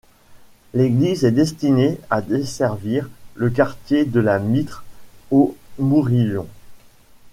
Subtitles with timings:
[0.73, 4.83] L'église est destinée à desservir le quartier de la Mitre,
[5.29, 6.47] au Mourillon.